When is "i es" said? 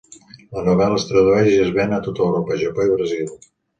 1.51-1.69